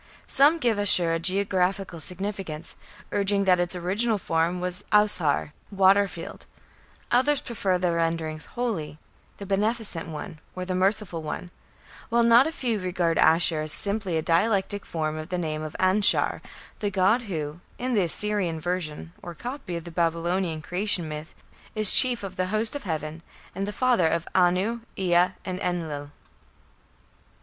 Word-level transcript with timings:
Some 0.25 0.57
give 0.57 0.79
Ashur 0.79 1.13
a 1.13 1.19
geographical 1.19 1.99
significance, 1.99 2.75
urging 3.11 3.43
that 3.43 3.59
its 3.59 3.75
original 3.75 4.17
form 4.17 4.59
was 4.59 4.83
Aushar, 4.91 5.51
"water 5.69 6.07
field"; 6.07 6.47
others 7.11 7.39
prefer 7.39 7.77
the 7.77 7.93
renderings 7.93 8.47
"Holy", 8.57 8.97
"the 9.37 9.45
Beneficent 9.45 10.07
One", 10.07 10.39
or 10.55 10.65
"the 10.65 10.73
Merciful 10.73 11.21
One"; 11.21 11.51
while 12.09 12.23
not 12.23 12.47
a 12.47 12.51
few 12.51 12.79
regard 12.79 13.19
Ashur 13.19 13.61
as 13.61 13.71
simply 13.73 14.17
a 14.17 14.23
dialectic 14.23 14.87
form 14.87 15.17
of 15.19 15.29
the 15.29 15.37
name 15.37 15.61
of 15.61 15.75
Anshar, 15.79 16.41
the 16.79 16.89
god 16.89 17.21
who, 17.29 17.59
in 17.77 17.93
the 17.93 18.01
Assyrian 18.01 18.59
version, 18.59 19.13
or 19.21 19.35
copy, 19.35 19.75
of 19.77 19.83
the 19.83 19.91
Babylonian 19.91 20.63
Creation 20.63 21.07
myth, 21.07 21.35
is 21.75 21.93
chief 21.93 22.23
of 22.23 22.37
the 22.37 22.47
"host 22.47 22.75
of 22.75 22.85
heaven", 22.85 23.21
and 23.53 23.67
the 23.67 23.71
father 23.71 24.07
of 24.07 24.27
Anu, 24.33 24.79
Ea, 24.97 25.27
and 25.45 25.59
Enlil. 25.59 26.09